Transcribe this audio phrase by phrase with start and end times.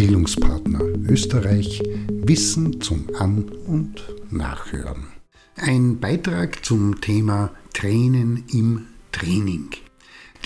[0.00, 5.08] Bildungspartner Österreich Wissen zum An- und Nachhören.
[5.56, 9.68] Ein Beitrag zum Thema Tränen im Training.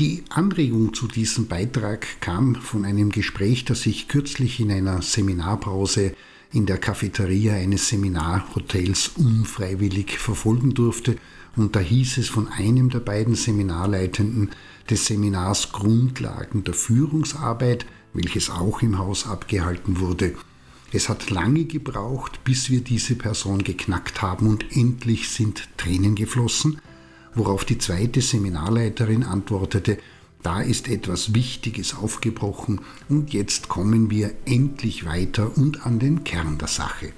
[0.01, 6.17] Die Anregung zu diesem Beitrag kam von einem Gespräch, das ich kürzlich in einer Seminarpause
[6.51, 11.15] in der Cafeteria eines Seminarhotels unfreiwillig verfolgen durfte
[11.55, 14.51] und da hieß es von einem der beiden Seminarleitenden
[14.91, 20.35] des Seminars Grundlagen der Führungsarbeit, welches auch im Haus abgehalten wurde.
[20.93, 26.81] Es hat lange gebraucht, bis wir diese Person geknackt haben und endlich sind Tränen geflossen,
[27.35, 29.99] worauf die zweite Seminarleiterin antwortete,
[30.45, 36.59] da ist etwas Wichtiges aufgebrochen und jetzt kommen wir endlich weiter und an den Kern
[36.59, 37.13] der Sache.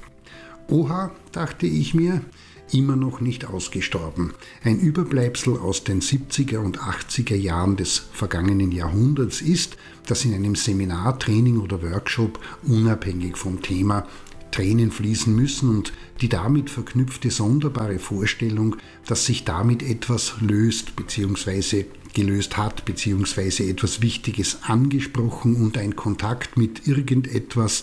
[0.68, 2.22] Oha, dachte ich mir,
[2.72, 4.34] immer noch nicht ausgestorben.
[4.64, 10.54] Ein Überbleibsel aus den 70er und 80er Jahren des vergangenen Jahrhunderts ist, dass in einem
[10.54, 14.06] Seminar, Training oder Workshop unabhängig vom Thema
[14.50, 21.84] Tränen fließen müssen und die damit verknüpfte sonderbare Vorstellung, dass sich damit etwas löst bzw.
[22.14, 23.68] gelöst hat bzw.
[23.68, 27.82] etwas Wichtiges angesprochen und ein Kontakt mit irgendetwas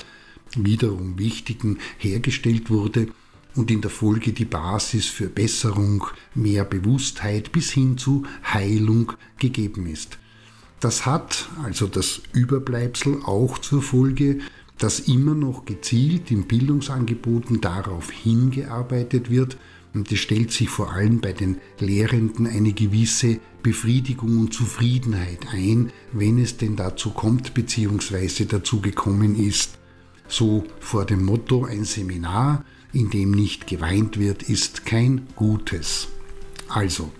[0.55, 3.07] wiederum Wichtigen hergestellt wurde,
[3.55, 9.87] und in der Folge die Basis für Besserung, mehr Bewusstheit bis hin zu Heilung gegeben
[9.87, 10.17] ist.
[10.79, 14.39] Das hat also das Überbleibsel auch zur Folge,
[14.77, 19.57] dass immer noch gezielt in Bildungsangeboten darauf hingearbeitet wird,
[19.93, 25.91] und es stellt sich vor allem bei den Lehrenden eine gewisse Befriedigung und Zufriedenheit ein,
[26.11, 28.45] wenn es denn dazu kommt bzw.
[28.45, 29.77] dazu gekommen ist.
[30.35, 36.07] So vor dem Motto ein Seminar, in dem nicht geweint wird, ist kein Gutes.
[36.67, 37.11] Also,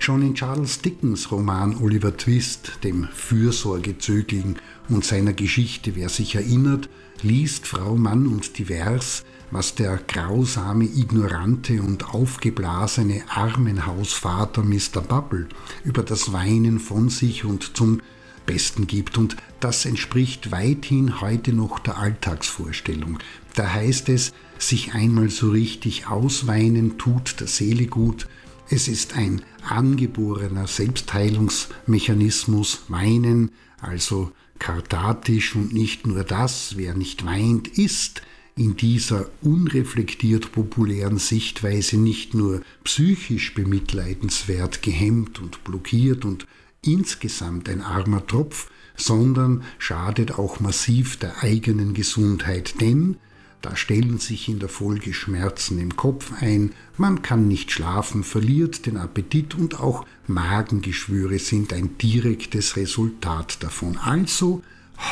[0.00, 4.56] schon in Charles Dickens Roman Oliver Twist, dem Fürsorgezögling
[4.88, 6.88] und seiner Geschichte, wer sich erinnert,
[7.22, 15.00] liest Frau Mann und Divers, was der grausame, ignorante und aufgeblasene Armenhausvater Mr.
[15.00, 15.46] Bubble
[15.84, 18.00] über das Weinen von sich und zum
[18.50, 19.16] Besten gibt.
[19.16, 23.20] Und das entspricht weithin heute noch der Alltagsvorstellung.
[23.54, 28.26] Da heißt es, sich einmal so richtig ausweinen tut der Seele gut.
[28.68, 37.68] Es ist ein angeborener Selbstheilungsmechanismus, Weinen, also kartatisch und nicht nur das, wer nicht weint,
[37.68, 38.22] ist
[38.56, 46.48] in dieser unreflektiert populären Sichtweise nicht nur psychisch bemitleidenswert, gehemmt und blockiert und
[46.82, 53.16] insgesamt ein armer Tropf, sondern schadet auch massiv der eigenen Gesundheit, denn
[53.62, 58.86] da stellen sich in der Folge Schmerzen im Kopf ein, man kann nicht schlafen, verliert
[58.86, 63.98] den Appetit und auch Magengeschwüre sind ein direktes Resultat davon.
[63.98, 64.62] Also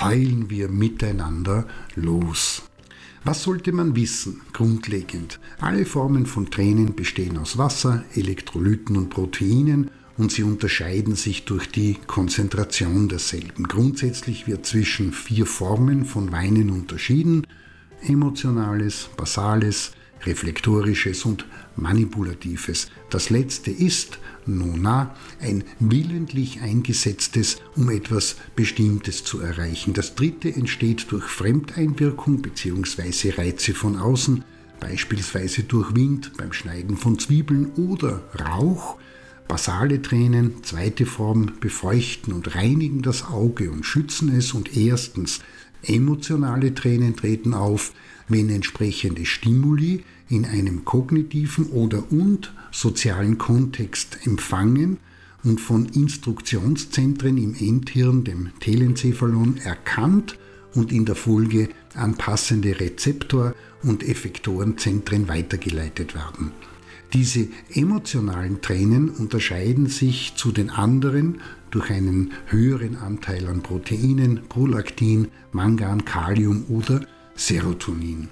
[0.01, 2.63] heulen wir miteinander los.
[3.25, 4.41] Was sollte man wissen?
[4.55, 5.41] Grundlegend.
[5.61, 11.71] Alle Formen von Tränen bestehen aus Wasser, Elektrolyten und Proteinen und sie unterscheiden sich durch
[11.71, 13.65] die Konzentration derselben.
[13.65, 17.47] Grundsätzlich wird zwischen vier Formen von Weinen unterschieden
[18.07, 19.93] emotionales, basales,
[20.25, 21.47] reflektorisches und
[21.77, 22.91] manipulatives.
[23.11, 29.95] Das letzte ist, nona, ein willentlich eingesetztes, um etwas Bestimmtes zu erreichen.
[29.95, 33.31] Das dritte entsteht durch Fremdeinwirkung bzw.
[33.31, 34.45] Reize von außen,
[34.81, 38.97] beispielsweise durch Wind beim Schneiden von Zwiebeln oder Rauch.
[39.49, 45.41] Basale Tränen, zweite Form, befeuchten und reinigen das Auge und schützen es und erstens
[45.83, 47.93] Emotionale Tränen treten auf,
[48.29, 54.99] wenn entsprechende Stimuli in einem kognitiven oder und sozialen Kontext empfangen
[55.45, 60.37] und von Instruktionszentren im Endhirn, dem Telencephalon, erkannt
[60.75, 66.53] und in der Folge an passende Rezeptor- und Effektorenzentren weitergeleitet werden.
[67.13, 75.29] Diese emotionalen Tränen unterscheiden sich zu den anderen durch einen höheren Anteil an Proteinen, Prolaktin,
[75.53, 77.01] Mangan, Kalium oder
[77.35, 78.29] Serotonin.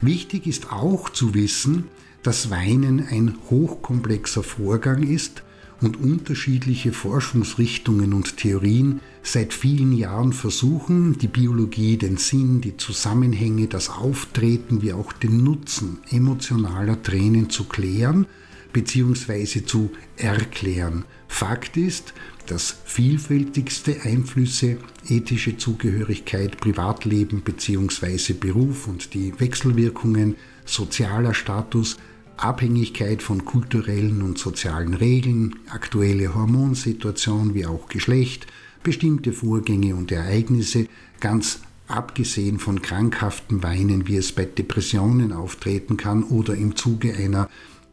[0.00, 1.84] Wichtig ist auch zu wissen,
[2.22, 5.42] dass Weinen ein hochkomplexer Vorgang ist
[5.80, 13.66] und unterschiedliche Forschungsrichtungen und Theorien seit vielen Jahren versuchen, die Biologie, den Sinn, die Zusammenhänge,
[13.66, 18.26] das Auftreten wie auch den Nutzen emotionaler Tränen zu klären
[18.72, 19.64] bzw.
[19.64, 21.04] zu erklären.
[21.28, 22.14] Fakt ist,
[22.46, 24.78] dass vielfältigste Einflüsse,
[25.08, 28.32] ethische Zugehörigkeit, Privatleben bzw.
[28.34, 31.96] Beruf und die Wechselwirkungen, sozialer Status,
[32.36, 38.46] Abhängigkeit von kulturellen und sozialen Regeln, aktuelle Hormonsituation wie auch Geschlecht,
[38.82, 40.86] bestimmte Vorgänge und Ereignisse
[41.20, 47.48] ganz abgesehen von krankhaften Weinen, wie es bei Depressionen auftreten kann oder im Zuge einer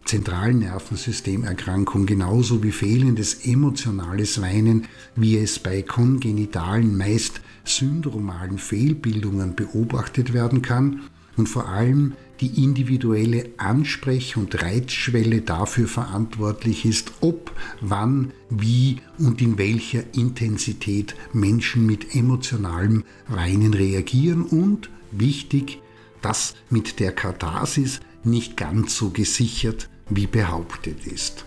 [0.06, 10.62] Zentralnervensystemerkrankung genauso wie fehlendes emotionales Weinen, wie es bei kongenitalen, meist syndromalen Fehlbildungen beobachtet werden
[10.62, 11.04] kann
[11.38, 19.42] und vor allem die individuelle Ansprech- und Reizschwelle dafür verantwortlich ist, ob, wann, wie und
[19.42, 25.80] in welcher Intensität Menschen mit emotionalem Weinen reagieren und, wichtig,
[26.22, 31.46] das mit der Katharsis nicht ganz so gesichert wie behauptet ist.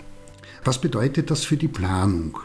[0.65, 2.39] Was bedeutet das für die Planung?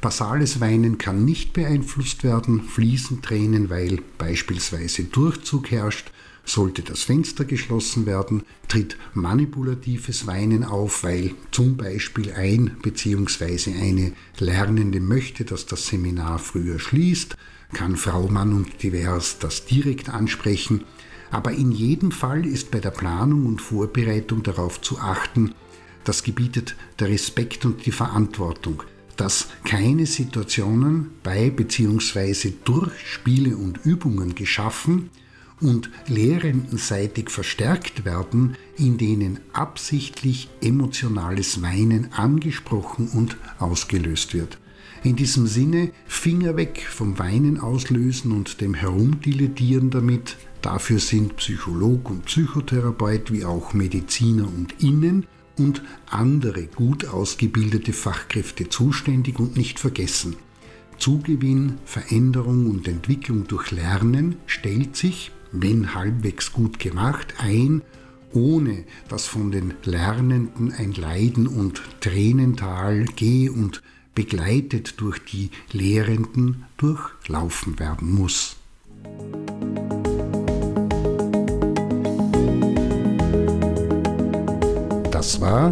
[0.00, 6.10] Basales Weinen kann nicht beeinflusst werden, fließen Tränen, weil beispielsweise Durchzug herrscht,
[6.46, 13.74] sollte das Fenster geschlossen werden, tritt manipulatives Weinen auf, weil zum Beispiel ein bzw.
[13.74, 17.36] eine Lernende möchte, dass das Seminar früher schließt,
[17.72, 20.84] kann Frau, Mann und divers das direkt ansprechen,
[21.32, 25.52] aber in jedem Fall ist bei der Planung und Vorbereitung darauf zu achten,
[26.04, 28.84] das gebietet der Respekt und die Verantwortung,
[29.16, 32.52] dass keine Situationen bei bzw.
[32.64, 35.10] durch Spiele und Übungen geschaffen
[35.60, 44.58] und lehrendenseitig verstärkt werden, in denen absichtlich emotionales Weinen angesprochen und ausgelöst wird.
[45.02, 50.36] In diesem Sinne Finger weg vom Weinen auslösen und dem Herumdilettieren damit,
[50.66, 55.24] Dafür sind Psycholog und Psychotherapeut wie auch Mediziner und Innen
[55.56, 55.80] und
[56.10, 60.34] andere gut ausgebildete Fachkräfte zuständig und nicht vergessen.
[60.98, 65.30] Zugewinn, Veränderung und Entwicklung durch Lernen stellt sich,
[65.62, 67.82] wenn halbwegs gut gemacht, ein,
[68.32, 73.82] ohne dass von den Lernenden ein Leiden und Tränental geh und
[74.14, 78.56] begleitet durch die Lehrenden durchlaufen werden muss.
[85.10, 85.70] Das war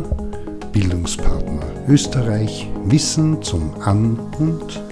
[0.73, 4.84] Bildungspartner Österreich Wissen zum An- und.